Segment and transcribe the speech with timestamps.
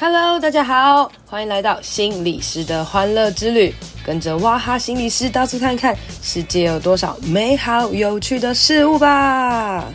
[0.00, 3.74] Hello，大家好，欢迎来到心理师的欢乐之旅，
[4.06, 9.92] 跟着哇哈心理师到处看看，世界有多少美好有趣的事物吧。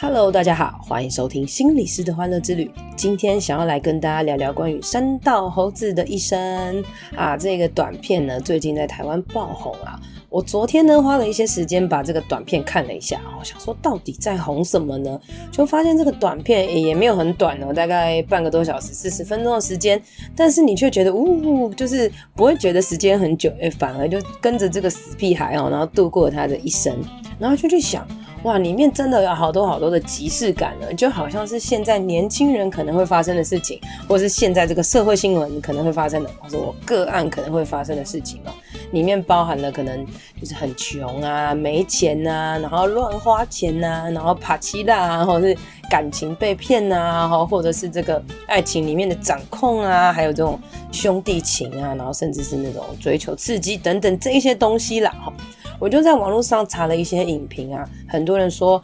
[0.00, 2.70] Hello，大家好，欢迎收听心理师的欢乐之旅。
[2.94, 6.84] 今天想要来跟大家聊聊关于山道猴子的一生
[7.16, 9.98] 啊，这个短片呢，最近在台湾爆红啊。
[10.30, 15.18] 我昨天呢，花了一些时间把这个短片看了一下，我想说到底在红什么呢？
[15.50, 20.00] 就发现这个短片也没有很短哦，大概半个多小时，四十分钟的时间，
[20.36, 26.94] 但是你却觉得，呜，就是不会觉得时间很久，诶，反而就跟着这个死屁孩哦，然后度过他的一生，
[27.38, 28.06] 然后就去想。
[28.44, 38.52] 哇，里面真的有好多好多的即视感呢，就好像是现在年轻人可能会发生的事情，或是现在这个社会新闻可能会发生的，或者我个案可能会发生的事情哦。
[38.90, 40.06] 里面包含了可能
[40.40, 45.56] 就是很穷啊、没钱啊，然后乱花钱啊，然后啪七啦啊，或者是
[45.90, 50.58] 感情被骗啊，或者是这个爱情里面的掌控啊，还有这种
[50.90, 55.32] 兄弟情啊，然后甚至是那种追求刺激等等这一些东西啦，哈。
[55.80, 58.82] 我就在网络上查了一些影评啊，很多人说，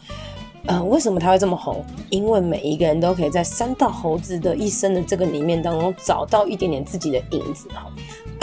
[0.67, 1.85] 呃，为什么他会这么红？
[2.09, 7.91] 因为每一个人都可以在三道猴子的一生的这个里面当中找到一点点自己的影子哈。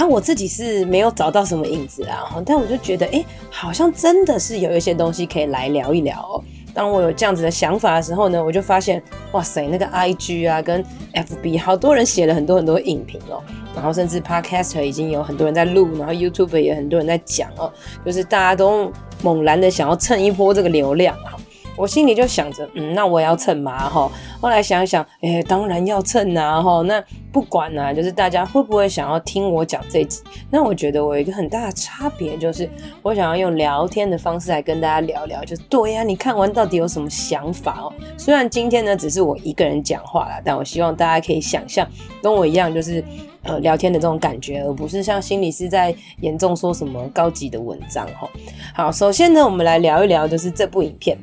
[0.02, 6.44] 啊，我自己是没有找到什么影子啊，但我就觉得，哎，好像真的是有一些东西可以来聊一聊哦。
[6.74, 9.00] 当我有这样子的想法的时候呢，我就发现，
[9.34, 13.44] 哇塞，那个 IG 啊跟 FB 好多人写了很多很多影评哦。
[13.76, 17.72] 然后甚至 Podcaster 已经有很多人在录，然后 YouTube 也很多人在讲哦，
[18.04, 18.92] 就是大家都
[19.22, 21.38] 猛然的想要蹭一波这个流量啊。
[21.82, 24.08] 我心里就想着，嗯，那我也要蹭嘛哈。
[24.40, 26.84] 后来想想，哎，当然要蹭啊哈。
[26.84, 30.22] 那不管啊，就是大家会不会想要听我讲这集？
[30.52, 32.70] 那我觉得我有一个很大的差别，就是
[33.02, 37.92] 我想要用聊天的方式来跟大家聊聊，就对呀，你看完到底有什么想法哦？
[38.16, 41.88] 虽然今天呢只是我一个人讲话啦，但我希望大家可以想象
[42.22, 43.04] 跟我一样，就是。
[43.44, 48.30] 呃，聊天的这种感觉，而不是像心理师在严重说什么高级的文章哈。
[48.72, 51.18] 好，首先呢，我们来聊一聊，就是这部影片。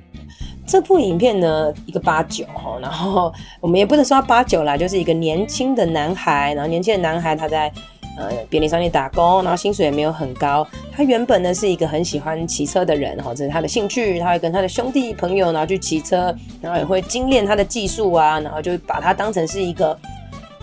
[0.68, 7.72] 这部影片呢，一个八九哈，然后我们也不能说八九啦，就是一个年轻的男孩，然后年轻的男孩他在
[8.18, 10.64] 呃便利商店打工，然后薪水也没有很高。
[10.94, 19.98] 他原本呢是一个很喜欢骑车的人哈，这是他的兴趣，他会跟他的兄弟朋友然后去骑车，然后也会精炼他的技术啊，然后就把它当成是一个。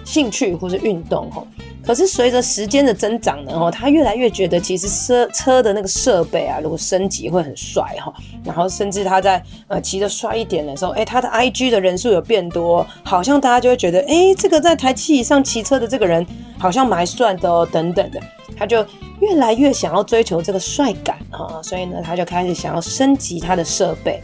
[0.07, 1.43] 兴趣或是运动哈，
[1.85, 8.11] 可是随着时间的增长呢哈，他越来越觉得其实车车的那个设备啊，如果升级会很帅哈，
[8.43, 16.25] 然后甚至他在呃骑得帅一点的时候，哎，他的 IG 的人数有变多，好像大家就会觉得，哎，这个在台七以上骑车的这个人
[16.57, 18.19] 好像蛮帅的哦，等等的，
[18.57, 18.83] 他就
[19.19, 24.19] 越来越想要追求这个帅感哈，所以呢，他就开始想要升级他的设备。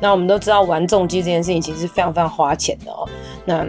[0.00, 3.08] 那我们都知道玩重机这件事情其实是非常非常花钱的哦，
[3.44, 3.64] 那。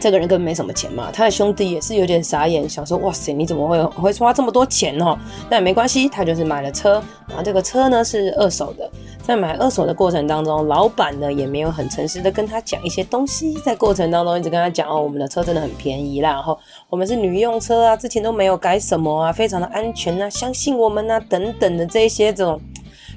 [0.00, 5.16] 这个人根本没什么钱嘛，他的兄弟也是有点傻眼，想说哇塞，你怎么会会花这么多钱哦？
[5.48, 8.90] 但没关系，他就是买了车，然后这个车呢是二手的，
[9.22, 16.58] 在买二手的过程当中，老板呢也没有很诚实的跟他讲一些东西，在过程当中一直跟他讲哦，我们的车真的很便宜啦，然后
[16.90, 22.60] 我们是女用车啊，之前都没有改什么啊，非常的安全啊，相信我们啊，等等的这些这种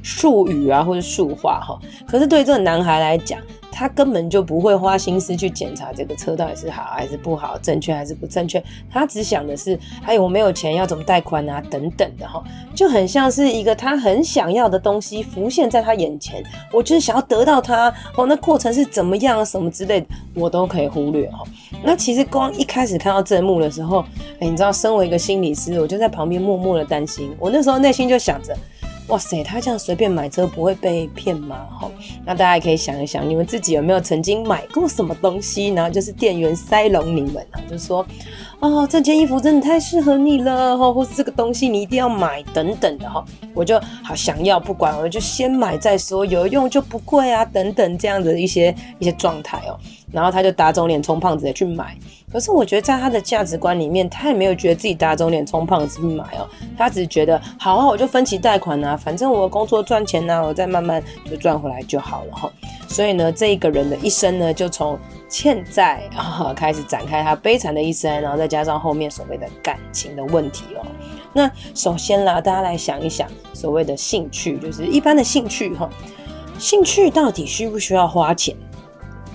[0.01, 1.77] 术语啊或者术话哈，
[2.07, 3.39] 可是对这个男孩来讲。
[3.71, 8.63] 他根本就不会花心思去检查这个车到底是好还是不好，正确还是不正确。
[8.89, 11.61] 他只想的是，哎呦，我没有钱，要怎么贷款啊？
[11.69, 18.25] 等等的哈，就很像是一个他很想要的东西浮现在他眼前，我就是想要得到它哦。
[18.25, 21.43] 那过程是怎么样，什么之类的，我都可以忽略哈。
[21.83, 24.03] 那其实光一开始看到这幕的时候，
[24.39, 27.35] 哎，你知道，身为一个心理师，我就在旁边默默的担心。
[27.39, 28.55] 我那时候内心就想着。
[29.07, 31.67] 哇塞，他这样随便买车不会被骗吗？
[31.81, 31.89] 齁，
[32.25, 38.05] 那大家可以想一想，你们自己有没有曾经买过什么东西，然后就是店员塞拢你们啊，就说，
[38.59, 43.23] 哦，这件衣服真的太适合你了，齁，或是这个东西你一定要买等等的齁，
[43.53, 49.79] 我就好想要，不管我就先买再说，有用就不贵啊，等等这样的一些一些状态哦。
[50.11, 51.95] 然后他就打肿脸充胖子的去买，
[52.29, 56.45] 可是我觉得在他的价值观里面，他也没有觉得自己打肿脸充胖子去买哦，
[56.77, 62.51] 他只是觉得好啊，我就分期贷款啊，反正我工作赚钱啊，我再慢慢就赚回来就好了哈。
[62.89, 70.85] 所以呢，这一个人的一生呢，就从欠债啊开始展开他悲惨的一生，然后再加上后面所谓的感情的问题哦。
[71.31, 75.89] 那首先啦，大家来想一想，所谓的兴趣，就是一般的兴趣哈，
[76.59, 78.53] 兴趣到底需不需要花钱？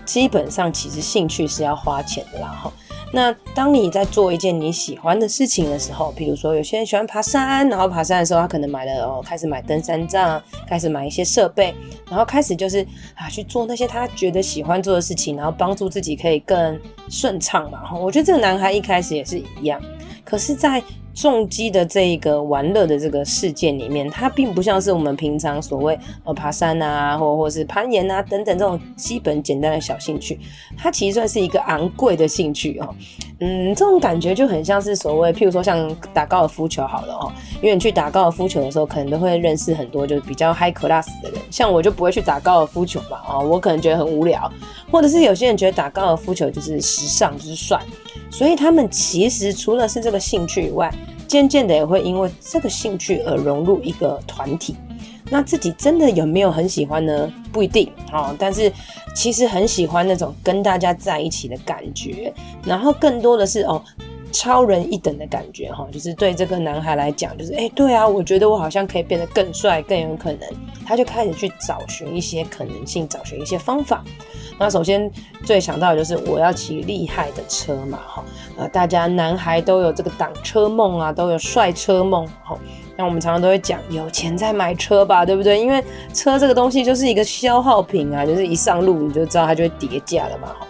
[0.05, 2.71] 基本上，其实兴趣是要花钱的啦，哈。
[3.15, 11.75] 那当你在做一件你喜欢的事情的时候，比如说有些人喜欢爬山，然后爬山的时候，他可能买了哦，开始买登山杖，开始买一些设备，
[12.09, 16.81] 然后开始就是啊去做那些他觉得喜欢做的事情，然后帮助自己可以更
[17.11, 17.83] 顺畅嘛。
[17.95, 19.79] 我觉得这个男孩一开始也是一样，
[20.25, 20.83] 可是，在
[21.15, 30.39] 重机的这一个玩乐的这个事件里面，它并不像是我们平常所谓呃爬山啊，或或是攀岩啊等等这种基本简单的小兴趣，
[30.77, 32.95] 它其实算是一个昂贵的兴趣哦。
[33.41, 44.51] 嗯，这种感觉就很像是所谓，譬如说像打高尔夫球好了哦，因为你去打高尔夫球的时候，可能都会认识很多就是比较 high class 的人，像我就不会去打高尔夫球嘛，哦，我可能觉得很无聊，
[44.91, 47.81] 或者是有些人觉得打高尔夫球就是时尚，就是帅。
[48.33, 50.93] 所以他们其实除了是这个兴趣以外，
[51.29, 54.75] 渐渐的也会因为这个兴趣而融入一个团体。
[55.31, 57.33] 那自己真的有没有很喜欢呢？
[57.53, 58.35] 不一定哦。
[58.39, 58.73] 但是
[59.15, 62.33] 其实很喜欢那种跟大家在一起的感觉，
[62.65, 63.83] 然后更多的是哦，
[64.33, 65.87] 超人一等的感觉哈。
[65.93, 70.41] 就是对这个男孩来讲，就是哎，对啊，我觉得我好像可以变得更帅，更有可能。
[70.85, 74.03] 他就开始去找寻一些可能性，找寻一些方法。
[74.59, 75.11] 那首先
[75.45, 78.25] 最想到的就是我要骑厉害的车嘛，哈，
[78.57, 82.59] 呃，大家男孩都有这个挡车梦啊，都有帅车梦，哈。
[82.95, 85.59] 那我们常常都会讲，有钱再买车吧，对不对？
[85.59, 85.83] 因为
[86.13, 90.67] 车这个东西就是一个消耗品啊，就是一上路你就知道它就会跌价了嘛，哈。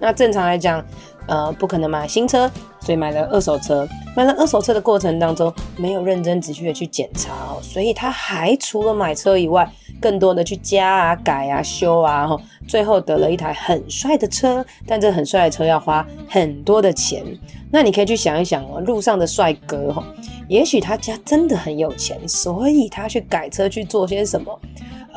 [0.00, 0.84] 那正常来讲，
[1.26, 2.50] 呃，不可能买新车，
[2.86, 3.86] 所以买了二手车。
[4.14, 9.68] 买了二手车的过程当中，没有认真仔细的去检查哦，所以他还除了买车以外，
[10.00, 14.64] 更多的去加啊、改啊、修啊，哈，最后得了一台很帅的车。
[14.86, 17.24] 但这很帅的车要花很多的钱。
[17.70, 20.02] 那你可以去想一想哦，路上的帅哥哈，
[20.48, 24.58] 也许他家真的很有钱，所以他去改车去做些什么，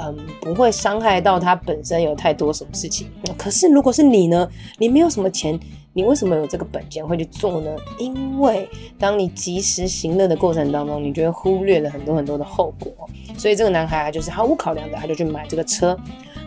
[0.02, 3.08] 嗯，不会伤害到他本身有太多什么事情。
[3.38, 4.50] 可是如果是你呢？
[4.78, 5.60] 你没有什么钱，
[5.92, 7.70] 你为什么有这个本钱会去做呢？
[7.98, 12.92] 因为当你及时行乐的过程当中，你就会忽略了很多很多的后果。
[13.38, 15.98] 所以这个男孩就是毫无考量的，他就去买这个车。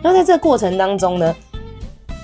[0.01, 1.35] 然后在这个过程当中呢，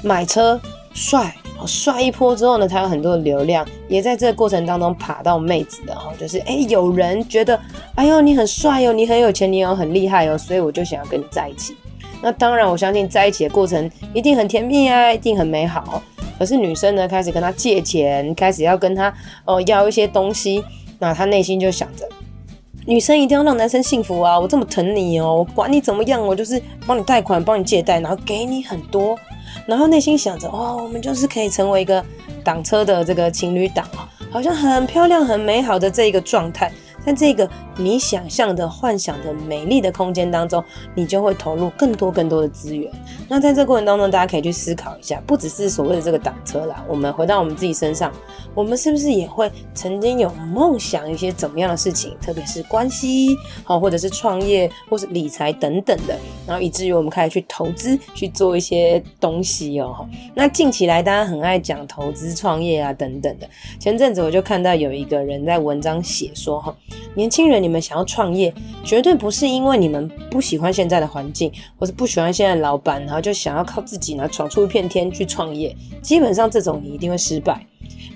[0.02, 0.60] 买车
[0.94, 1.36] 帅，
[1.66, 7.60] 帅一波之后呢，他有很多的流量，也在这个过程当中爬到妹子的哈，就是哎，有人觉得，
[7.96, 11.76] 哎呦你很帅哟，你很有钱，你又很厉害哦，所以我就想要跟你在一起。
[12.22, 16.02] 那当然，我相信在一起的过程一定很甜蜜啊，一定很美好。
[16.38, 19.14] 可是女生呢，开始跟他借钱，开始要跟他
[19.46, 20.64] 哦要一些东西，
[21.00, 22.08] 那他内心就想着。
[22.86, 24.40] 女生一定要让男生幸福啊！
[24.40, 29.16] 我这么疼你哦，我管你怎么样，我就是帮你贷款，帮你借贷，然后给你很多，
[29.66, 32.04] 然后内心想着哦，我们就是可以成为一个
[32.44, 36.72] 挡车的这个情侣档啊，好像很漂亮、很美好的这一个状态。
[37.06, 40.64] 在这个你想象的、幻想的美丽的空间当中，
[40.94, 42.92] 你就会投入更多更多的资源。
[43.28, 48.12] 那在这个过程当中，大家可以去思考一下，不只是所谓的这个挡车啦，我们回到我们自己身上，
[48.54, 52.16] 我们是不是也会曾经有梦想一些怎么样的事情？
[52.22, 60.08] 特别是关系，好，或者是创业，或是理财等等的，然后以至于我们开始去投资，去做一些东西哦。
[60.36, 63.50] 那近期来，大家很爱讲投资、创业啊等等的。
[63.80, 66.76] 前阵子我就看到有一个人在文章写说哈。
[67.16, 68.54] 年轻人，你们想要创业，
[68.84, 75.76] 绝对不是因为你们不喜欢现在的环境，或是不喜欢现在的老板，然后就想要靠自己呢闯出一片天去创业。
[76.02, 77.66] 基本上这种你一定会失败。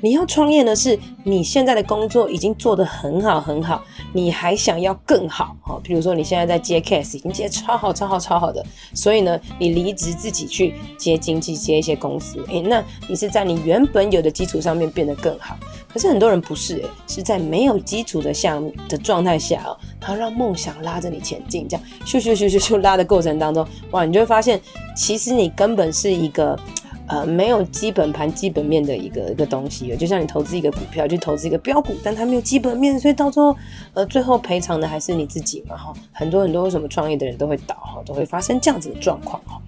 [0.03, 5.79] 你要创业呢，是你现在的工作已经做得很好很好，你还想要更好哈？
[5.81, 8.61] 比如说你现在在接 case，已经接超好超好超好的，
[8.93, 15.57] 所以呢，你离职自己去接经济，接一些公司，诶，那你是在你原本有的基础上面变得更好。
[15.87, 24.59] 可是很多人不是诶，是在没有基础的项目的状态下哦，他让梦想拉着你前进，这样咻咻咻咻咻拉的过程当中，哇，你就会发现，
[24.97, 26.59] 其实你根本是一个。
[27.05, 33.55] 呃，没有基本盘、基本面的一个一个东西，就像你投资一个股票，去投资一个标股，但它没有基本面，所以到最后，
[33.93, 35.93] 呃，最后赔偿的还是你自己嘛，哈。
[36.13, 39.61] 很多很多为什么创业的人都会倒，哈，都会发生这样子的状况，哈。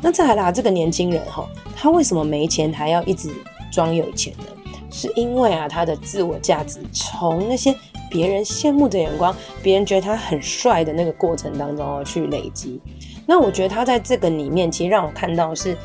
[0.00, 1.44] 那再来啦，这个年轻人，哈，
[1.74, 3.28] 他为什么没钱还要一直
[3.72, 4.44] 装有钱呢？
[4.88, 7.74] 是因为啊，他的自我价值从那些
[8.08, 12.80] 别人羡慕的眼光，别人觉得他很帅的那个过程当中，去累积。
[13.26, 15.76] 那我觉得他在这个里面，其实让我看到是。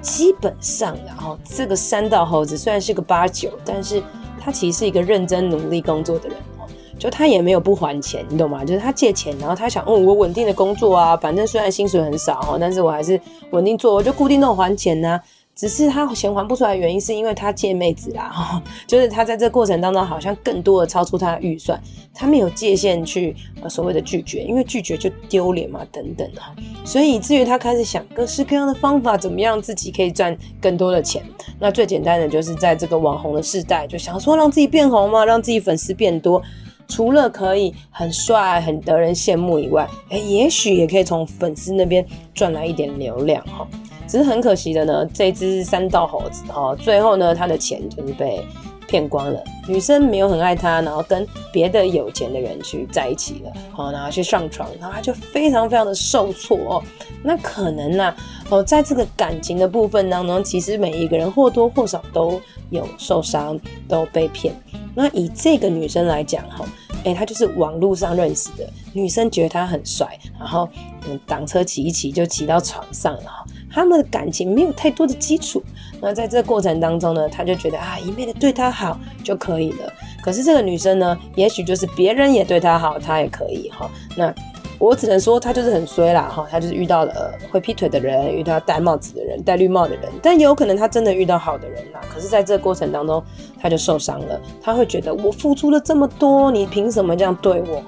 [0.00, 4.02] 基本上，然后这个三道猴子虽然是个八九，但是
[4.40, 6.66] 他其实是一个认真努力工作的人哦。
[6.98, 8.64] 就他也没有不还钱，你懂吗？
[8.64, 15.20] 就是他借钱，然后他想，嗯，我稳定的工作啊，反正虽然薪水很少哈，但是我还是稳定做，我就固定都还钱呐。
[15.60, 21.78] 只是他钱还不出来原因是因为他借妹子啦，就是他在这过程当中好像更多的超出他的预算，
[22.14, 31.22] 他没有界限去呃所谓的拒绝，因为拒绝就丢脸嘛，等等哈，所以以至于他开始想各式各样的方法，怎么样自己可以赚更多的钱。
[31.58, 36.40] 那最简单的就是在这个网红的时代，就想说让自己变红嘛，让自己粉丝变多。
[36.88, 43.68] 除了可以很帅、很得人羡慕以外，哎，也许也可以从粉丝那边赚来一点流量哈。
[44.10, 48.44] 只是很可惜的呢，这只三道猴子哈，最后呢，他的钱就是被
[48.88, 49.40] 骗光了。
[49.68, 56.82] 女生没有很爱他，然后跟别的有钱的人去在一起了，好，然后去上床，然后他就非常非常的受挫哦。
[57.22, 58.12] 那可能呢，
[58.48, 62.40] 哦，在这个感情的部分当中，其实每一个人或多或少都
[62.70, 64.52] 有受伤，都被骗。
[64.92, 66.64] 那以这个女生来讲哈，
[67.04, 70.68] 哎，她就是网络上认识的女生，觉得他很帅，然后
[71.08, 73.44] 嗯，挡车骑一骑就骑到床上了哈。
[73.72, 75.62] 他们的感情没有太多的基础，
[76.00, 79.92] 那在这个过程当中呢，他就觉得啊，一味的对她好就可以了。
[80.22, 83.90] 可是这个女生呢，也许就是别人也对她好，她也可以哈。
[84.16, 84.34] 那
[84.78, 92.00] 我只能说，她就是很衰啦哈，她就是遇到了、会劈腿的人，遇到戴帽子的人，戴绿帽的人，但也有可能她真的遇到好的人啦。
[92.12, 93.22] 可是在这个过程当中，
[93.60, 97.82] 她就受伤了，她会觉得我付出了这么多，你凭什么这样对我？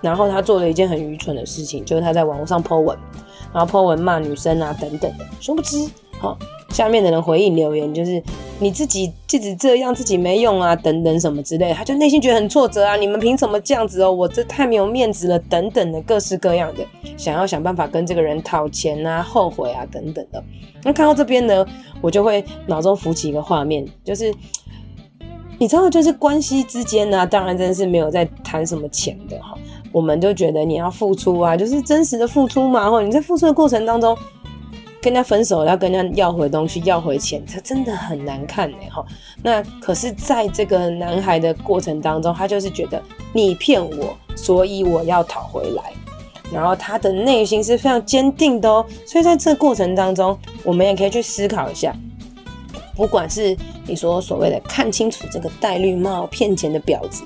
[0.00, 2.96] 然后她做了一件很愚蠢的事情，就是她在网络上 po 文。
[3.52, 5.88] 然后 po 文骂女生啊等等的，殊不知，
[6.18, 6.38] 好、
[6.70, 8.22] 下面的人回应留言就是
[8.60, 14.12] 你自己自己这样自己没用啊等等什么之类，他就内心觉得很挫折啊，你们凭什么这样子哦？
[14.12, 16.84] 我这太没有面子了等等的各式各样的，
[17.16, 20.42] 想要想办法跟这个人讨钱啊、后悔啊等等的。
[20.84, 21.66] 那看到这边呢，
[22.00, 24.32] 我就会脑中浮起一个画面，就是
[25.58, 29.56] 你知道，就是关系之间呢、啊，当然真的是没有在谈什么钱的哈。
[29.92, 32.90] 我们就觉得你要付出啊，就是真实的付出嘛。
[32.90, 34.16] 或你在付出的过程当中，
[35.00, 39.04] 跟人家分手，要跟人家要回东西，要回钱，这真的很难看哎哈。
[39.42, 43.02] 那可是，在这个男孩的过程当中，他就是觉得
[43.32, 45.82] 你骗我，所以我要讨回来。
[46.52, 48.84] 然后他的内心是非常坚定的哦。
[49.06, 51.94] 所以在这个过程当中，我们也可以去思考一下，
[52.96, 57.22] 不管是你说所谓的看清楚这个戴绿帽骗钱的婊子。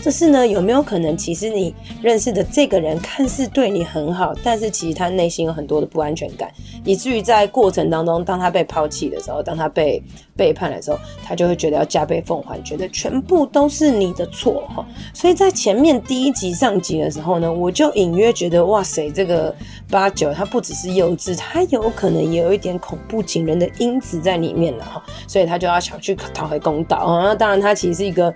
[0.00, 6.50] 这是呢，有没有可能，其实你认识的这个人看似对你很好，但是其实他内心有很多的不安全感，
[6.84, 10.02] 以至于在过程当中，当他被抛弃的时候，当他被
[10.36, 14.84] 背叛的时候，他就会觉得要加倍奉还，觉得全部都是你的错哈。
[15.14, 19.54] 所以在前面第一集上集的时候呢，我就隐约觉得，哇塞，这个
[19.88, 25.02] 八九他不只是幼稚，他有可能也有一点恐怖情人的因子在里面了哈。
[25.26, 27.22] 所以他就要想去讨回公道啊。
[27.24, 28.34] 那当然，他其实是一个。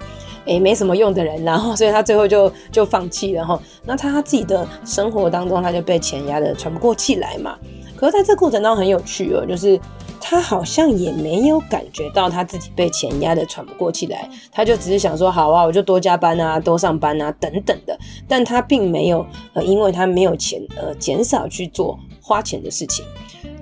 [0.48, 3.60] 诶，没什么用的人，然 后所以他最后就就放弃了哈。
[3.84, 7.56] 那他自己的生活当中，他就被钱压得喘不过气来嘛。
[7.96, 9.78] 可是在这过程当中很有趣哦，就是
[10.20, 17.98] 他好像也没有感觉到他自己被钱压得喘不过气来，他就只是想说，好啊，我就多加班啊，多上班啊，等等的。
[18.28, 23.04] 但他并没有呃，因为他没有钱呃，减少去做花钱的事情。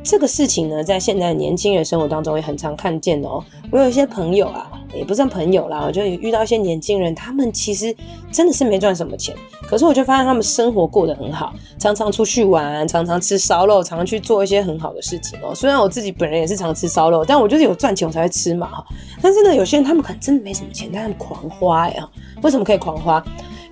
[0.06, 3.42] 这个事情呢，在现在年轻人生活当中也很常看见哦。
[3.72, 7.92] 我有一些朋友啊，也不算朋友啦，我就遇到一些年轻人，他们其实
[8.30, 15.52] 真的是没赚什么钱，可是我就发现他们生活过得很好，常常出去玩，常常吃烧肉，常常去做一些很好的事情哦。
[15.52, 18.86] 虽然我自己本人也是常吃烧肉，但我就是有赚钱我才会吃嘛哈。
[19.20, 22.08] 但是呢，有些人他们可能真的没什么钱，但他们狂花呀。
[22.42, 23.20] 为什么可以狂花？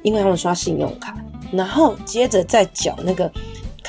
[0.02, 1.16] 因为他们刷信用卡，
[1.52, 3.30] 然后接着再缴那个。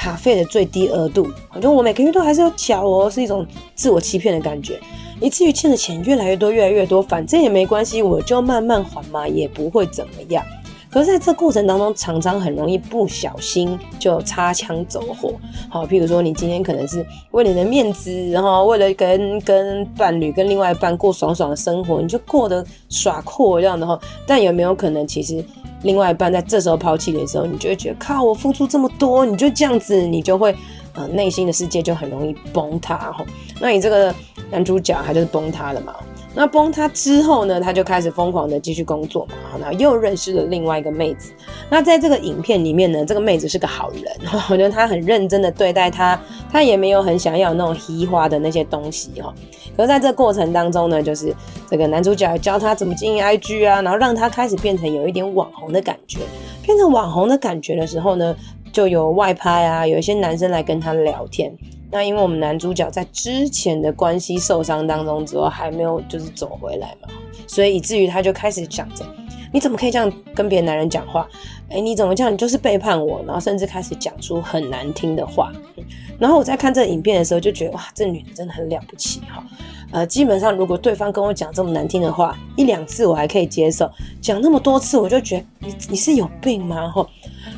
[0.05, 3.43] 卡费的最低额度，我觉得我每个月都还是要缴哦，是一种
[3.73, 4.79] 自我欺骗的感觉。
[5.19, 10.45] 以至于欠的钱越来越多，越来越多，反正也没关系，我就慢慢还嘛，也不会怎么样。
[10.95, 15.33] 可是在这过程当中，常常很容易不小心就擦枪走火。
[15.67, 25.43] 好，譬如说你今天可能是为了你的面子，然后为了跟跟伴侣、跟另外一半过爽爽的生活，你就过得耍阔这样的话，但有没有可能其实？
[25.81, 30.55] 另外一半在这时候抛弃你的时候，你就会觉得靠，我付出这么多，你就这样子，你就会
[30.93, 33.25] 呃内心的世界就很容易崩塌吼。
[33.59, 34.15] 那你这个
[34.49, 35.93] 男主角他就是崩塌了嘛？
[36.35, 41.31] 那崩塌之后呢，他就开始疯狂的继续工作嘛，然后又认识了另外一个妹子。
[41.69, 44.03] 那在这个影片里面呢，这个妹子是个好人，
[44.49, 46.19] 我觉得她很认真的对待他，
[46.51, 49.33] 他也没有很想要那种虚华的那些东西哈。
[49.77, 51.33] 可是在这过程当中呢，就是
[51.69, 56.19] 这个男主角教他怎么经营 IG 啊，然后让他开始变成有一点网红的感觉。
[56.61, 58.35] 变成网红的感觉的时候呢，
[58.71, 61.55] 就有外拍啊，有一些男生来跟他聊天。
[61.91, 67.09] 那因为我们男主角在之前的关系受伤当中之后还没有就是走回来嘛，
[67.47, 69.05] 所以以至于他就开始想着，
[69.53, 71.27] 你怎么可以这样跟别的男人讲话？
[71.69, 72.31] 哎，你怎么这样？
[72.31, 75.51] 你就是背叛我，然后甚至开始讲出很难听的话。
[76.19, 79.43] 然后我在看这个影片的时候，就觉得哇，这女的真的很了不起哈。
[79.91, 83.89] 呃，基本上如果对方跟我讲这么难听的话，一两次我还可以接受，
[84.21, 86.89] 讲那么多次，我就觉得你你是有病吗？
[86.89, 87.07] 哈，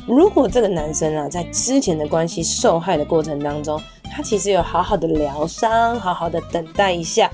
[0.06, 7.30] 如果这个男生啊，在之前的关系受害的过程当中，他其实有好好的疗伤，好好的等待一下，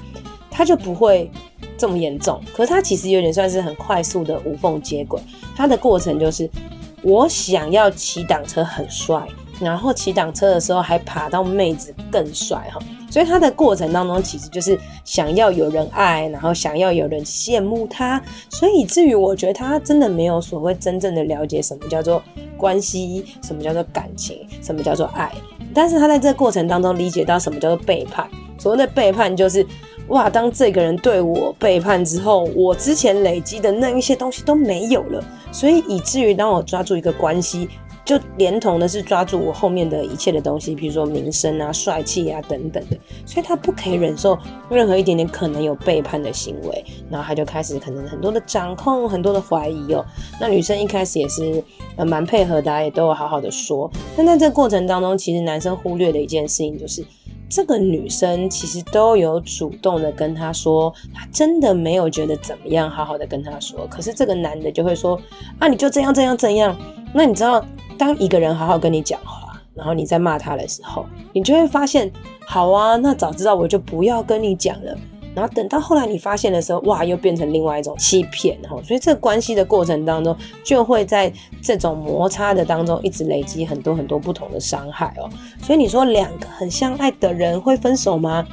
[0.51, 1.31] 他就不会。
[1.77, 5.21] 这么严重，可是他其实有点算是很快速的无缝接轨。
[5.57, 6.49] 他的过程就是，
[7.03, 9.27] 我想要骑挡车很帅，
[9.59, 12.79] 然后骑挡车的时候还爬到妹子更帅哈。
[13.15, 18.21] 所以他的过程当中其实就是想要有人爱，然后想要有人羡慕他。
[18.51, 22.21] 所以以至于我觉得他真的没有所谓真正的了解什么叫做
[22.57, 25.33] 关系，什么叫做感情，什么叫做爱。
[25.73, 28.29] 但是他在这个过程当中理解到什么叫做背叛。
[28.59, 29.65] 所谓的背叛就是。
[30.09, 30.29] 哇！
[30.29, 37.71] 当这个人对我背叛之后，我之前累积的那一些东西都没有了，所以以至于当我抓住一个关系，
[38.05, 44.39] 就连同的是抓住我后面的一切的东西，比如说名声啊、帅气啊等等的，所以他不可以忍受
[44.71, 50.05] 任何一点点可能有背叛的行为，然后他就开始可能很多的掌控、很多的怀疑哦。
[50.41, 51.63] 那女生一开始也是
[52.07, 57.05] 蛮配合的，也都有好好的说，但在这个过程当中，其实男生忽略的一件事情就是。
[57.47, 63.87] 这个女生其实都有主动的跟他说，她真的没有觉得怎么样，好好的跟他说。
[63.89, 65.21] 可是这个男的就会说，
[65.61, 66.77] 啊，你就这样这样这样。
[67.15, 67.65] 那你知道，
[67.97, 72.11] 当一个人好好跟你讲话，然后你在骂他的时候，你就会发现，
[72.45, 74.97] 好啊，那早知道我就不要跟你讲了。
[75.35, 85.29] 然后等到后来你发现的时候，哇，又变成另外一种欺骗，哈，所以这个关系的过程当中，就会在这种摩擦的当中一直累积很多很多不同的伤害哦。
[85.61, 88.47] 所以你说两个很相爱的人会分手吗？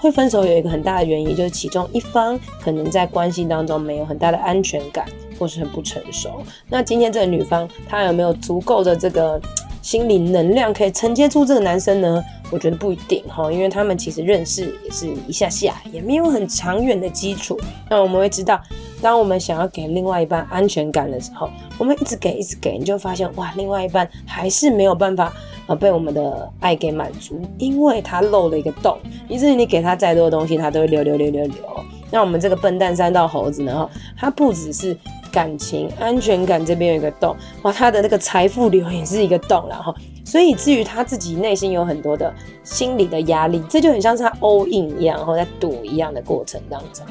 [0.00, 5.04] 会分手有一个很大的原因，就是其中一方可能在关系当中没有很大的安全感，
[5.38, 6.42] 或是很不成熟。
[6.68, 9.40] 那今天这个女方她有没有足够的这个
[9.82, 12.22] 心理能量可以承接住这个男生呢？
[12.50, 17.58] 我觉得不一定哈，因为他们其实认识也是一下下，也没有很长远的基础。
[17.90, 18.60] 那我们会知道，
[19.00, 25.32] 当我们想要给另外一半安全感的时候，我们一直给，一直给，你就发现哇，另外一半还是没有办法
[25.66, 28.98] 呃被我们的爱给满足，因为他漏了一个洞。
[29.28, 31.84] 以至于你给他再多的东西，他都会流流流流流。
[32.10, 33.74] 那我们这个笨蛋三道猴子呢？
[33.74, 34.96] 哈，他不只是
[35.30, 39.94] 感情安全感这边有一个洞，哇，他的那个财富流也是一个洞，然后。
[40.28, 42.30] 所以，至于他自己内心有很多的
[42.62, 47.02] 心理的压力，这就很像是他 all in 一样，然后在赌一样的过程当中。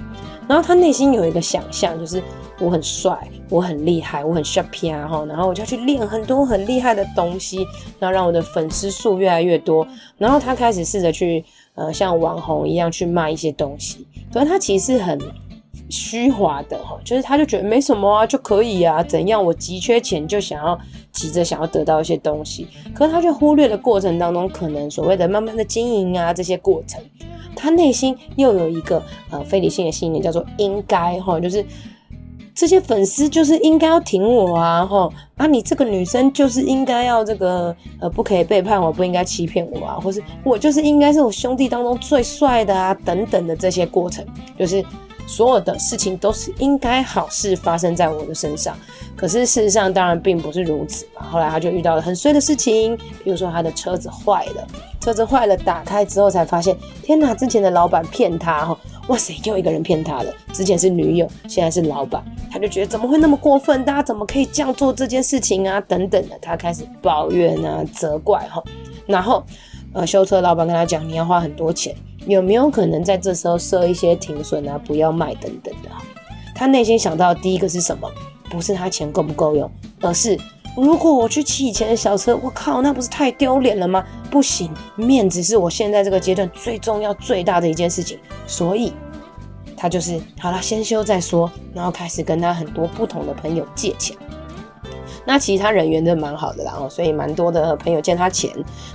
[0.47, 2.21] 然后他内心有一个想象，就是
[2.59, 3.17] 我很帅，
[3.49, 7.65] 我很厉害，我很 sharp 啊，哈，然后我就要去练很多很厉害的东西，
[7.97, 9.85] 然后让我的粉丝数越来越多。
[10.19, 14.05] 然后他开始试着去，呃，像网红一样去卖一些东西。
[14.31, 15.19] 可是他其实很。
[15.89, 19.43] 虚华的哈，就是他就觉得没什么啊，就可以啊，怎样？
[19.43, 20.77] 我急缺钱，就想要
[21.13, 27.01] 急着想要得到一些东西，可是他却忽略了过程当中可能所谓的慢慢的经营啊这些过程，
[27.55, 31.65] 他内心又有一个呃非理性的信念叫做应该哈，就是
[32.53, 44.25] 这些粉丝就是应该要挺我啊哈啊，你这个女生就是应该要这个呃不可以背叛我，不应该欺骗我啊，或是我就是应该是我兄弟当中最帅的啊等等的这些过程，
[44.59, 44.83] 就是。
[45.27, 48.75] 所有的事情都是应该好事发生在我的身上，
[49.15, 51.21] 可是事实上当然并不是如此嘛。
[51.29, 54.65] 后来他就遇到了很衰的事情，比如说他的车子坏了，
[55.01, 58.77] 车子坏了，打开之后才发现，天哪，之前的老板骗他哈，
[59.09, 60.33] 哇塞，又一个人骗他了。
[60.53, 63.83] 之前是女友，现在是老板，他就觉得怎么会那么过分？
[63.83, 65.81] 大家怎么可以这样做这件事情啊？
[65.81, 68.63] 等等的，他开始抱怨啊，责怪哈，
[69.05, 69.43] 然后
[69.93, 71.93] 呃，修车老板跟他讲，你要花很多钱。
[72.27, 75.89] 有没有可能在这时候设一些停损啊，不要卖等等的？
[76.53, 78.07] 他内心想到的第一个是什么？
[78.49, 79.69] 不是他钱够不够用，
[80.01, 80.37] 而是
[80.75, 84.05] 如果我去骑以前的小车，我靠，那不是太丢脸了吗？
[84.29, 88.19] 不行，面子是我现在这个阶段最重要、最大的一件事情。
[88.45, 88.93] 所以，
[89.75, 94.15] 他就是好了，先修再说，然后开始跟他很多不同的朋友借钱。
[95.27, 98.49] 那其实他人缘真的蛮好的啦，哦所以蛮多的朋友借他钱。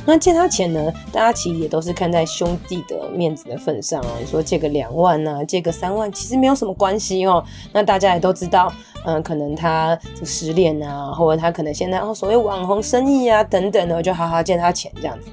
[0.06, 4.06] 那借他钱呢，大家其实也都是看在兄弟的面子的份上哦。
[4.18, 7.44] 你说借个两万呐，借个三万，其实没有什么关系哦。
[7.70, 8.72] 那大家也都知道，
[9.04, 15.28] 嗯，可能他失恋呐，或者他可能现在哦所谓网红生意啊等等的，我就好好借他钱这样子。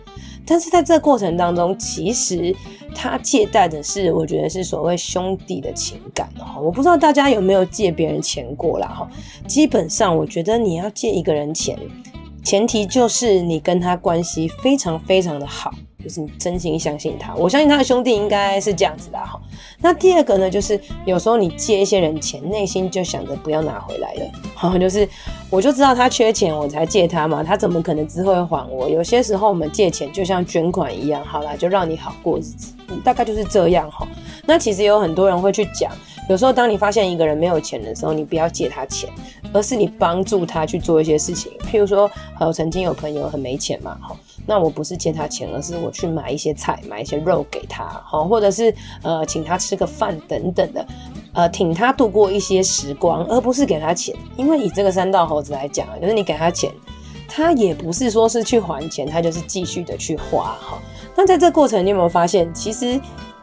[0.50, 2.56] 但是在这过程当中，其实
[2.96, 6.60] 他借贷的是，我觉得是所谓兄弟的情感哦。
[6.60, 9.08] 我不知道大家有没有借别人钱过啦哈。
[9.48, 11.78] 基本上，我觉得你要借一个人钱，
[12.44, 15.72] 前提就是你跟他关系非常非常的好，
[16.04, 17.36] 就是你真心相信他。
[17.36, 19.40] 我相信他的兄弟应该是这样子的哈。
[19.82, 25.08] 那第二个呢，就是有时候你借一些人钱，内心就想着不要拿回来了，好，就是
[25.50, 28.90] 我就知道他缺钱，我才借他嘛，他怎么可能之后会还我？
[28.90, 34.08] 有些时候我们借钱就像捐款一样，好啦，就让你好过日子，大概就是这样哈。
[34.46, 35.92] 那其实有很多人会去讲。
[36.30, 39.10] 有时候，当你发现一个人没有钱的时候，你不要借他钱，
[39.52, 41.52] 而是你帮助他去做一些事情。
[41.72, 42.10] 譬如说，
[42.40, 44.16] 呃，曾经有朋友很没钱嘛，哈，
[44.50, 50.84] 那我不是借他钱，而是我去买一些菜、买一些肉给他，哈，或者是呃，请他吃个饭等等的，
[51.34, 54.16] 呃，挺他度过一些时光，而不是给他钱。
[54.38, 56.72] 因为以这个三道猴子来讲啊，就是你给他钱，
[57.28, 60.80] 他也不是说是去还钱，他就是继续的去花，哈。
[61.16, 63.00] 那在这过程，你有没有发现，其实？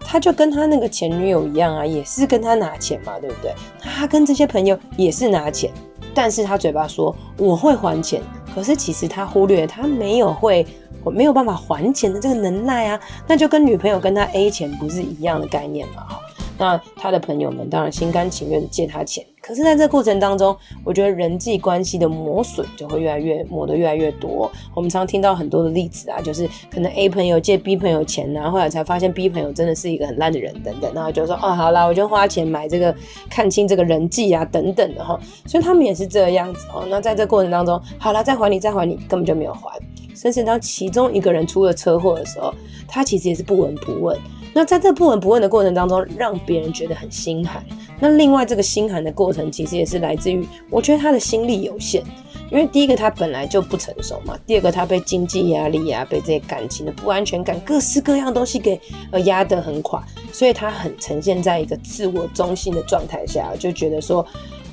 [0.09, 3.53] 他就跟他那个前女友一样啊，也是跟他拿钱嘛，对不对？
[3.81, 5.69] 他跟这些朋友也是拿钱，
[6.15, 8.23] 但是他嘴巴说我会还钱，
[8.55, 10.65] 可是其实他忽略他没有会，
[11.07, 16.21] 我没有办法还钱的这个能耐啊，那就跟女朋友跟他 A 钱不是一样的概念嘛，哈。
[16.59, 24.51] 那他的朋友们当然心甘情愿借他钱，可是在这过程当中，我觉得人际关系的磨损就会越来越磨得越来越多。
[24.75, 32.93] 我们常听到很多的例子啊，就是可能 A 朋友借 B 朋友钱啊，后来才发现 B 朋友真的是一个很烂的人等等，然后就说哦，好啦，我就花钱买这个，
[33.31, 35.17] 看清这个人际啊等等的哈，
[35.47, 36.85] 所以他们也是这样子哦。
[36.89, 39.79] 那在这过程当中，好啦，再还你再还你，根本就没有还，
[40.17, 42.53] 甚至当其中一个人出了车祸的时候，
[42.89, 44.19] 他其实也是不闻不问。
[44.55, 47.63] 那在这不闻不问的过程当中，让别人觉得很心寒。
[48.01, 52.03] 那另外这个心寒的过程，其实也是来自于，我觉得他的心力有限。
[52.49, 60.03] 因为第一个他本来就不成熟嘛，第二个他被经济压力啊，被这些感情的不安全感，各式各样东西给呃压得很垮，
[60.33, 64.25] 所以他很呈现在一个自我中心的状态下，就觉得说，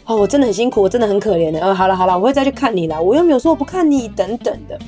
[0.05, 1.59] 哦，我真的很辛苦，我真的很可怜的。
[1.65, 4.79] 哦，好了好了，我会再去看你啦，我又没有说我不看你等等的。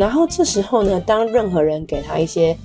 [0.00, 2.56] 然后这时候呢，当任何人给他一些。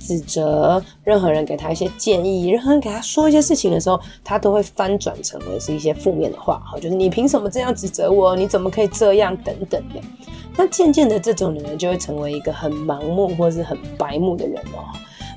[0.00, 8.34] 指责任何人给他一些建议，任何人给他说一些事情的时候，他都会翻转成为是一些负面的话，哈，就是你凭什么这样指责我？
[8.34, 9.36] 你怎么可以这样？
[9.44, 10.00] 等等的。
[10.56, 14.82] 那渐渐的，这种女人就会成为一个很盲目或是很白目的人哦。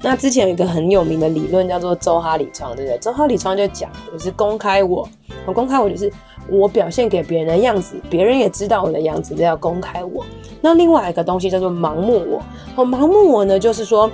[0.01, 2.97] 那之前有一个很有名的理论叫做周哈里窗，对不对？
[2.97, 5.07] 周哈里窗就讲，就是公开我，
[5.45, 6.11] 我公开我就是
[6.49, 10.25] 我表现给别人的样子，别人也知道我的样子，这要公开我。
[10.61, 12.41] 那另外一个东西叫做盲目我，
[12.75, 14.09] 哦，盲目我呢，就是说。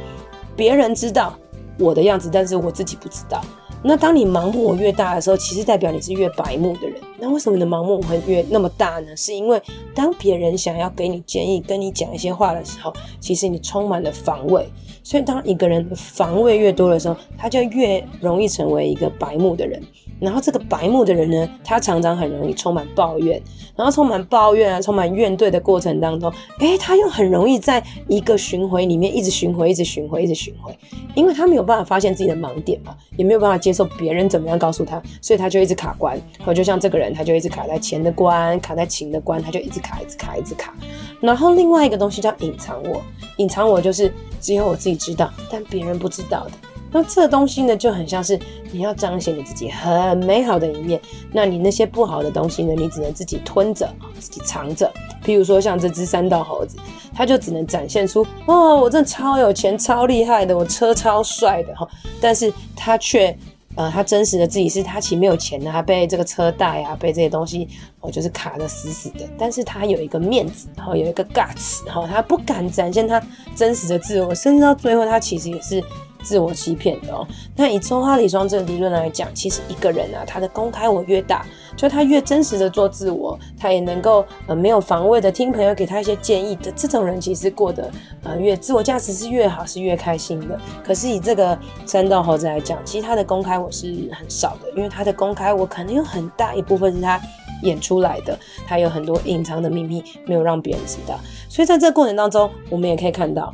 [0.54, 1.34] 别人知道
[1.80, 3.41] 我的样子，但是我自己不知道。
[3.82, 7.02] 那当你盲目我越大的时候，其实代表你是越白目的人。
[7.17, 9.15] 那为什么你的盲目会越那么大呢？
[9.15, 9.60] 是因为
[9.96, 14.67] 当别人想要给你建议、跟你讲一些话的时候，其实你充满了防卫。
[15.04, 19.82] 所以当一个人防卫越多的时候，他就越容易成为一个白目的人。
[20.22, 23.42] 然后这个白目的人呢，他常常很容易充满抱怨，
[23.76, 30.72] 然后充满抱怨啊，充满怨怼的过程当中，诶，他又很容易在一个循环里面一直循环，一直循环，一直循环，
[31.16, 36.16] 因为他没有办法发现自己的盲点嘛，也没有办法接受别人怎么样告诉他，所以他就一直卡关。
[36.38, 40.72] 然后就像这个人，他就一直卡在钱的关，卡在情的关，他就一直卡，一直卡，一直卡。
[41.20, 43.02] 然后另外一个东西叫隐藏我，
[43.38, 46.52] 隐藏我就是只有我自己知道，但别人不知道的。
[46.92, 48.38] 那这东西呢，就很像是
[48.72, 51.00] 你要彰显你自己很美好的一面，
[51.32, 54.92] 那你那些不好的东西呢，你只能自己吞着，自己藏着。
[55.24, 56.78] 譬如说像这只三道猴子，
[57.14, 61.88] 它就只能展现出，哦，我真的超有钱、超厉害的，我车超帅的哈。
[62.20, 63.34] 但是它却，
[63.76, 67.70] 呃，它真实的自己是它其实没有钱的，它被这个车贷啊，被这些东西，
[68.02, 69.20] 哦，就是卡得死死的。
[69.38, 73.22] 但是它有一个面子，然后有一个 guts，哈，它不敢展现它
[73.56, 75.82] 真实的自我，甚至到最后，它其实也是。
[76.24, 77.28] 自我欺骗的哦。
[77.56, 87.90] 那以周哈里双这个理论来讲，其实一个人啊，他的公开我越大，就他越真实的做自我，他也能够呃没有防卫的听朋友给他一些建议的这种人，其实过得
[88.24, 90.60] 呃越自我价值是越好，是越开心的。
[90.84, 97.22] 可是以这个山道猴子来讲，其实他的公开我是很少的，因为他的公开我可能有很大一部分是他
[97.64, 101.20] 演出来的，他有很多隐藏的秘密没有让别人知道。
[101.50, 103.54] 所以在这个过程当中，我们也可以看到。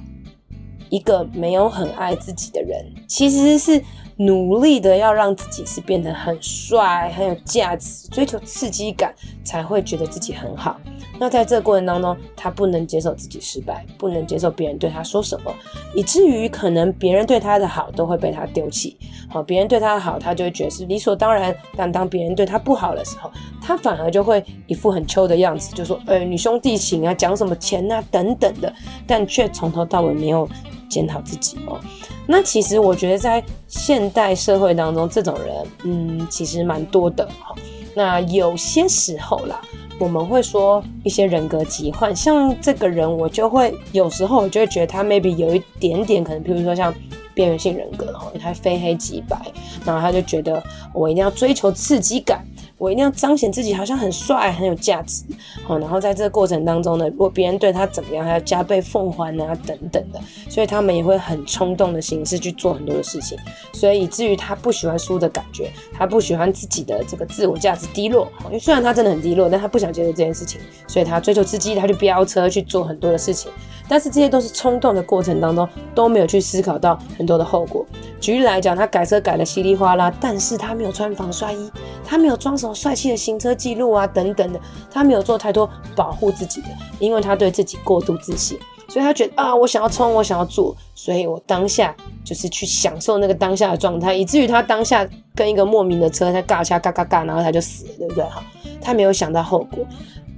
[0.90, 3.82] 一个没有很爱自己的人，其实是
[4.18, 10.80] 努力的要让自己是变得很帅、很有价值，追求刺激感，才会觉得自己很好。
[11.20, 15.52] 那在这个过程当中，他不能接受自己失败，不能接受别人对他说什么，
[15.96, 18.98] 以至于可能别人对他的好都会被他丢弃。
[19.30, 21.54] 好，别人对他的好，他就会觉得是理所当然。
[21.76, 28.72] 但当别人对他不好的时候，他反而就会一副很秋的样子，就说：“哎，你兄弟情啊，讲什么钱啊，等等的。”
[29.08, 30.48] 但却从头到尾没有。
[30.90, 31.80] 检讨自己哦，
[32.26, 37.56] 那其实我觉得在现代社会当中，这种人，嗯，其实蛮多的哈。
[37.94, 39.62] 那有些时候啦，
[40.00, 46.94] 我们会说一些人格疾患，像这个人，我就会有时候我就会觉得他 maybe 有一点点可能，譬如说像
[47.34, 49.40] 边缘性人格，他非黑即白，
[49.86, 52.46] 然后他就觉得我一定要追求刺激感。
[52.78, 55.24] 我一定要彰显自己好像很帅很有价值，
[55.64, 63.38] 好，然后在这个过程当中呢，如果别人对他怎么样，还要加倍奉还啊等等的，所以他们也会很冲动的形式去做很多的事情，
[63.74, 73.52] 所以以至于他不喜欢输的感觉，他不喜欢自己的这个自我价值低落，因为虽然他真的很低落，但他不想接受这件事情，所以他追求刺激，他去飙车去做很多的事情，
[73.90, 77.84] 但是这些都是冲动的过程当中都没有去思考到很多的后果。
[78.20, 81.72] 举例来讲，他改车改得稀里哗啦，但是他没有穿防摔衣，
[82.04, 84.60] 他没有装什么帅气的行车记录啊，等等的，
[84.92, 86.68] 他没有做太多保护自己的，
[87.00, 98.24] 因为他对自己过度自信，所以他觉得啊，我想要冲，我想要做，所以我当下就是去享受那个当下的状态，以至于他当下跟一个莫名的车在尬掐，嘎嘎嘎，然后他就死了，对不对？
[98.26, 98.44] 哈，
[98.82, 99.86] 他没有想到后果，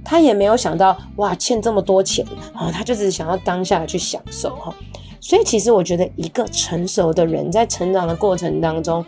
[0.04, 4.74] 他也没有想到哇，欠这么多钱啊，他就只是想要当下去享受哈。
[5.22, 9.04] 所以，其实我觉得一个成熟的人在成长的过程当中，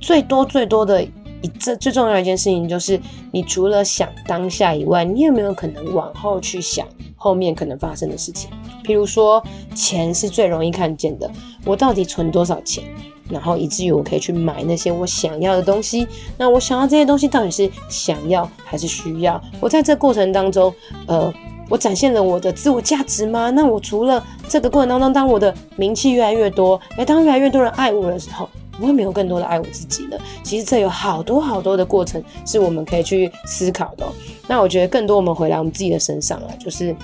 [0.00, 1.04] 最多最多的
[1.42, 3.00] 一这最重要一件事情，就是
[3.32, 8.50] 你除了想当下以外，你有没有可能往后去想后面可能发生的事情？
[8.84, 9.42] 譬如说，
[9.74, 11.30] 钱是最容易看见的，
[11.64, 12.84] 我到底存多少钱，
[13.28, 16.06] 然后以至于我可以去买那些我想要的东西。
[16.38, 19.40] 那我想要这些东西到底是想要还是需要？
[19.60, 20.72] 我在这过程当中，
[21.06, 21.32] 呃。
[21.68, 23.50] 我展现了我的自我价值吗？
[23.50, 28.48] 那我除了这个过程当中，当我的名气越来越多，诶，当越来越多人爱我的时候，
[28.80, 30.16] 我会没有更多的爱我自己呢？
[30.42, 34.06] 其实这有好多好多的过程是我们可以去思考的。
[34.46, 36.94] 那我觉得更多我们回来我们自己的身上啊，就是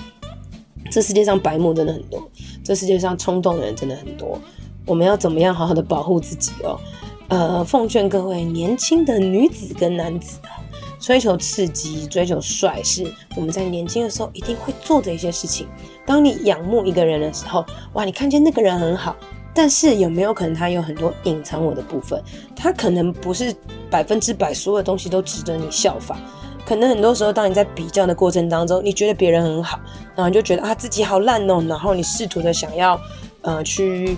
[0.91, 2.23] 这世界上白目真的很多，
[2.63, 4.39] 这世界上冲动的人真的很多。
[4.87, 6.79] 我们要怎么样好好的保护自己哦？
[7.29, 10.61] 呃，奉劝各位年轻的女子跟男子啊。
[11.01, 13.05] 追求刺激、追求帅，是
[13.35, 15.67] 我们在年轻的时候一定会做的一些事情。
[16.07, 19.17] 当你仰慕一个人的时候，哇，你看见那个人很好，
[19.55, 22.23] 但是有没有可能他有很多隐藏我的部分？
[22.57, 23.55] 他可能不是
[23.91, 26.19] 百分之百所有东西都值得你效仿。
[26.65, 29.79] 可能很多时候，当你在比较的过程当中，你觉得别人很好，
[30.15, 33.01] 然后你就觉得啊自己好烂哦，然后你试图的想要
[33.43, 34.17] 呃去。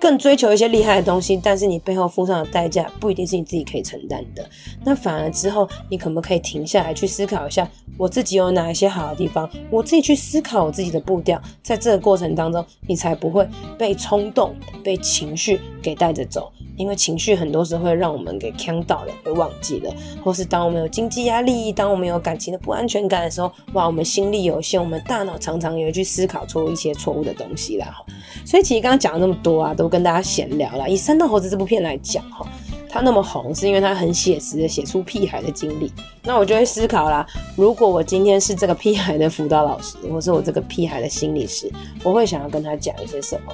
[0.00, 4.48] 更追求一些厉害的东西，但是你背后付上的代价不一定是你自己可以承担的。
[4.84, 9.48] 那反而之后，你可不可以停下来去思考一下，我自己有哪一些好的地方？
[9.70, 14.54] 我自己去思考我自己的步调，在这个过程当中，你才不会被冲动、
[14.84, 16.52] 被情绪给带着走。
[16.76, 19.90] 因为情绪很多时候会让我们给呛到了，会忘记了，
[20.22, 27.96] 或是当我们有经济压力，当我们有感情的不安全感的时候，哇，我们心力有限，我们大脑常常也会去思考出一些错误的东西啦。
[28.44, 30.86] 所以其实刚刚讲了那么多啊，都跟大家闲聊啦。
[30.86, 32.46] 以《三道猴子》这部片来讲，哈。
[32.88, 35.92] 他那么红，是因为它很写实的写出屁孩的经历。
[36.22, 41.70] 那我就会思考啦，如果我今天是这个屁孩的辅导老师，或是我这个屁孩的心理师，
[42.02, 43.52] 我会想要跟他讲一些什么？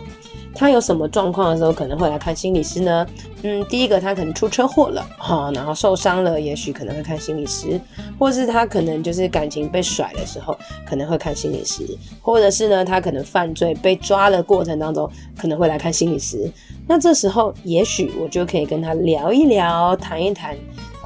[0.54, 3.06] 他有什么状况的时候可能会来看心理师呢？
[3.42, 7.80] 嗯，第一个他可能出车祸了哈，然后受伤了，也许可能会看心理师，
[8.18, 11.84] 或是他可能就是感情被甩的时候可能会看心理师，
[12.20, 16.50] 或者是呢他可能犯罪被抓的过程当中可能会来看心理师。
[16.86, 20.56] 那这时候也许我就可以跟他聊一聊，谈一谈，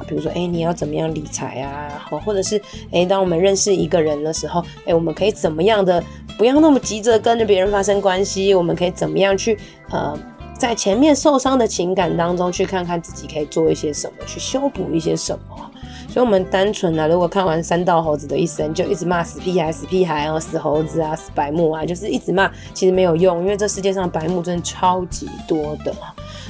[0.05, 2.03] 比如说，诶，你要怎么样理财啊？
[2.09, 6.03] 好，或者是，诶，当我们认识一个人的时候，诶，我们可以怎么样的，
[6.37, 9.59] 不要那么急着跟着别人发生关系，我们可以怎么样去，
[9.91, 10.19] 呃，
[10.59, 15.71] 在前面受伤的情感当中，去看看自己可以做一些什么，去修补一些什么。
[16.09, 25.95] 所以，我们单纯啊，如果看完三道猴子的一生，就一直骂死屁孩、死屁孩哦，死猴子啊，死白目啊，就是一直骂，其实没有用，因为这世界上白目真的超级多的。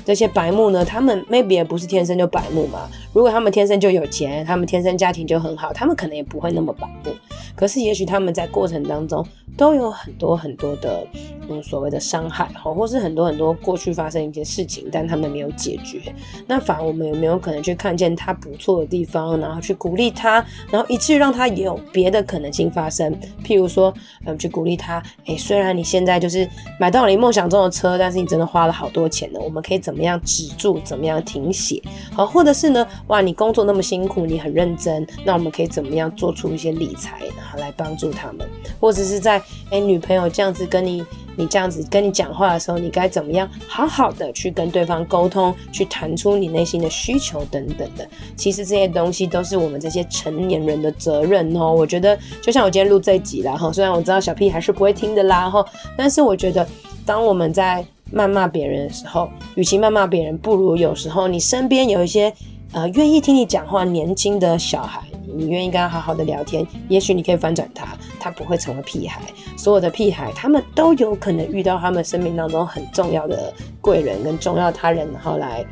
[0.07, 2.89] 这些白目呢，他们 maybe 也不是天生就白目嘛。
[3.13, 7.11] 如果他们天生就有钱，他们天生家庭就很好，他们可能也不会那么白目。
[7.57, 11.05] 可是，也许他们在过程当中都有很多很多的
[11.49, 16.01] 嗯所谓的伤害，好，或是很多很多过去发生一些事情，但他们没有解决。
[16.47, 23.13] 那反而我们有没有可能去看见他不错的地方，然后去鼓励他，然后以至于让他也有别的可能性发生？
[23.43, 23.93] 譬如说，
[24.25, 29.41] 嗯，去鼓励他，诶，虽然你现在就是买到了你梦想中的车，但是你真的花了好多钱呢。
[29.43, 29.96] 我们可以怎么？
[29.97, 30.79] 怎么样止住？
[30.85, 31.81] 怎么样停血？
[32.13, 32.87] 好，或者是呢？
[33.07, 38.47] 哇，你工作那么辛苦，你很认真，那我们可以怎么样做出一些理财，然后来帮助他们？
[38.79, 41.03] 或者是在诶女朋友这样子跟你，
[41.35, 48.07] 你这样子跟你讲话的时候，你该怎么样好好的去跟对方沟通，去谈出你内心的需求等等的？
[48.37, 51.73] 其实这些东西都是我们这些成年人的责任哦。
[51.73, 55.65] 我觉得，就像我今天录这一集啦哈，虽然我知道小屁还是不会听的啦哈，
[55.97, 56.69] 但是我觉得
[57.07, 57.83] 当我们在。
[58.13, 62.33] 谩骂别人的时候，与其谩骂别人，不如有时候你身边有一些
[62.73, 69.21] 呃愿意听你讲话年轻的小孩，你愿意跟他好好的聊天，也许你可以翻转他，他不会成为屁孩。
[69.57, 75.65] 所有的屁孩，他们都有可能遇到他们生命当中很重要的贵人跟重要他人，然后来。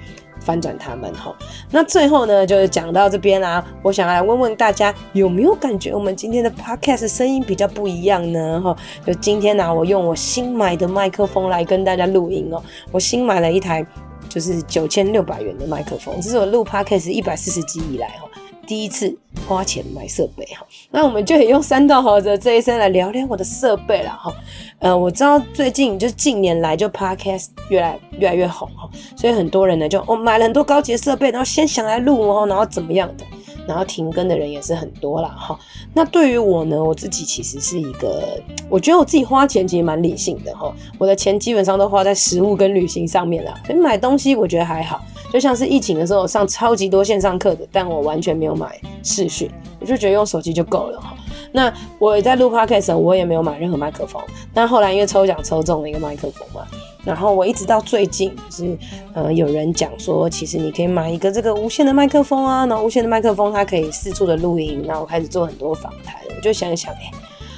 [0.44, 1.34] 翻转他们哈，
[1.70, 8.60] 那最后呢，就是讲到这边啦、我想来问问大家，有没有感觉我们今天的 podcast 声音比较不一样呢？
[8.60, 8.76] 哈，
[9.06, 12.62] 就今天呢、啊，我用我新买的麦克风来跟大家录音哦。
[12.92, 13.84] 我新买了一台，
[14.28, 18.28] 就是九千六百元的麦克风，这是我录 podcast 一百四十集以来哈。
[18.66, 24.32] 第一次花钱买设备哈，那我们就可以用山道猴子这一生来聊聊我的设备了哈。
[24.78, 33.24] 呃，我知道最近就近年来就 Podcast 越来越来越红哈，所以很多人呢就哦买了很多高级设备，然后先想来录哦，然后怎么样的，
[33.66, 35.58] 然后停更的人也是很多啦哈。
[35.92, 45.02] 那对于我呢，我自己其实是一个，我觉得我自己花钱其实蛮理性的哈，我的钱基本上都花在食物跟旅行上面了，所以买东西我觉得还好。
[45.34, 51.12] 就像是疫情的时候，上超级多线上课的，但我完全没有买视讯，我就觉得用手机就够了哈。
[51.50, 54.22] 那我在录 podcast，我也没有买任何麦克风。
[54.54, 56.64] 但后来因为抽奖抽中了一个麦克风嘛，
[57.04, 58.78] 然后我一直到最近就是
[59.12, 67.10] 呃有人讲说，其实你可以买一个这个无线的麦克风啊，然后无线的麦克风它可以四处的录音，然后我开始做很多访谈，我就想一想，哎、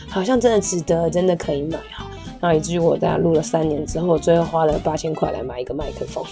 [0.08, 2.06] 好像真的值得，真的可以买哈。
[2.40, 6.24] 然后以至于我在录了三年之后，最后花了八千块来买一个麦克风。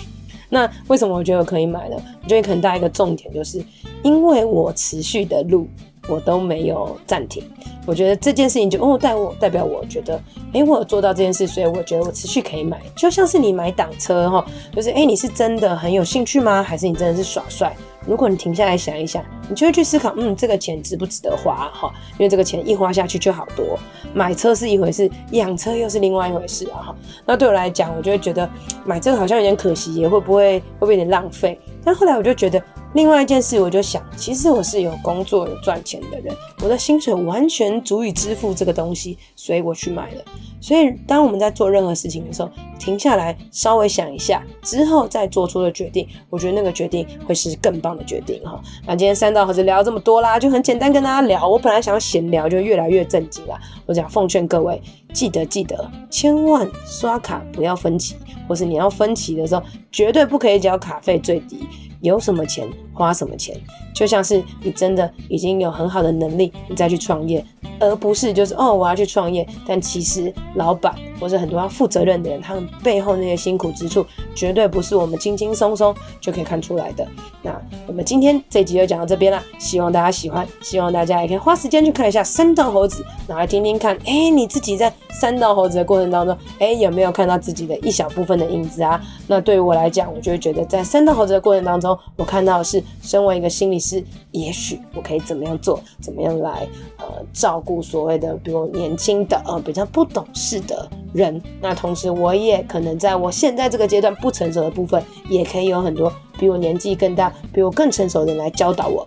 [0.54, 1.96] 那为什么我觉得我可以买呢？
[2.22, 3.60] 我觉得可能带一个重点，就是
[4.04, 5.66] 因为我持续的录，
[6.08, 7.42] 我都没有暂停。
[7.86, 10.18] 我觉得这件事情就哦，代我代表我觉得，
[10.54, 12.80] 哎、我有做到这件事，所以我觉得我持续可以买。
[12.96, 16.62] 就像是你买档车哈，就是哎、你是真的很有兴趣吗？
[16.62, 17.76] 还是你真的是耍帅？
[18.06, 21.92] 如果你停下来想一想，你就会去思考，嗯，这个钱值不值得花哈？
[22.12, 23.78] 因为这个钱一花下去就好多。
[24.14, 26.96] 买车是一回事，养车又是另外一回事啊哈。
[27.26, 28.48] 那对我来讲，我就会觉得
[28.86, 31.60] 买这个好像有点可惜，也会不会会不会有点浪费？
[31.84, 32.62] 但后来我就觉得。
[32.94, 40.22] 另外一件事，我就想，其实我是有工作、有赚钱的人，我的薪水完全足以支付这个东西，所以我去买了。
[40.60, 48.62] 所以，当我们在做任何事情的时候，停下来稍微想一下之后再做出的决定，我觉得那个决定会是更棒的决定哈。
[48.86, 51.48] 那今天三道猴子聊这么多啦，就很简单跟大家聊。
[51.48, 53.60] 我本来想要闲聊，就越来越正经啦。
[53.86, 54.80] 我想奉劝各位，
[55.12, 58.14] 记得记得，千万刷卡不要分期，
[58.48, 61.66] 或是你要分期的时候，绝对不可以缴卡费最低。
[62.04, 63.54] 有什么钱花什么钱，
[63.92, 67.44] 就像是你真的已经有很好的能力，你再去创业，
[67.80, 77.06] 而不是就是哦，我要去创业，但其实老板或者很多要负责任的人，他们背后那些辛苦之处，绝对不是我们轻轻松松就可以看出来的。
[77.42, 89.00] 那我们今天这集就讲到这边了，希望大家喜欢，希望大家也可以花时间去看一下三道猴子，拿来听听看，哎、你自己在三道猴子的过程当中，哎、有没有看到自己的一小部分的影子啊？
[89.26, 91.96] 那对于我来讲，我就会觉得在三道猴子的过程当中。
[92.16, 96.66] 我看到的是，身为一个心理师，也许我可以怎么样做，怎么样来
[96.98, 101.40] 呃照顾所谓的比我年轻的呃比较不懂事的人。
[101.60, 109.06] 那同时，我也可能在我现在这个阶段不成熟的部分，也可以有很多比我年纪更大、比我更成熟的人来教导我。